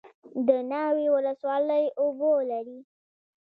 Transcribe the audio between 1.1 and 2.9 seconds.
ولسوالۍ اوبه لري